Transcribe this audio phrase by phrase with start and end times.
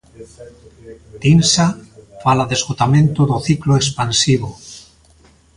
[1.21, 1.67] Tinsa
[2.23, 4.49] fala de esgotamento do ciclo expansivo.